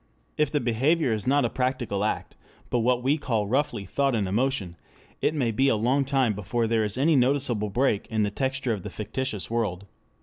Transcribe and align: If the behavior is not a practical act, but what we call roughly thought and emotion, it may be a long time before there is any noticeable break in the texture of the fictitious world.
If 0.35 0.49
the 0.49 0.59
behavior 0.59 1.13
is 1.13 1.27
not 1.27 1.45
a 1.45 1.49
practical 1.51 2.03
act, 2.03 2.35
but 2.71 2.79
what 2.79 3.03
we 3.03 3.19
call 3.19 3.45
roughly 3.45 3.85
thought 3.85 4.15
and 4.15 4.27
emotion, 4.27 4.75
it 5.21 5.35
may 5.35 5.51
be 5.51 5.69
a 5.69 5.75
long 5.75 6.05
time 6.05 6.33
before 6.33 6.65
there 6.65 6.83
is 6.83 6.97
any 6.97 7.15
noticeable 7.15 7.69
break 7.69 8.07
in 8.07 8.23
the 8.23 8.31
texture 8.31 8.73
of 8.73 8.81
the 8.81 8.89
fictitious 8.89 9.51
world. 9.51 9.85